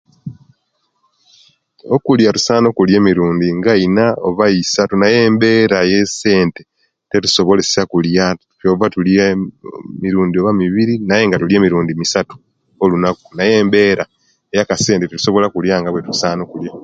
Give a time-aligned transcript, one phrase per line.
[1.95, 6.61] Okulya tusaana okulya emirundi nga iina oba isatu naye embeera ye'sente
[7.09, 8.25] tetusobolesya okulya
[8.59, 12.35] kyova tulya emirundi nga bibiri naye nga tulya emirundi nga missatu
[12.83, 14.03] olunaku naye embeera
[14.53, 16.71] yekasente tetusobola okulya nga owetusaanile okulya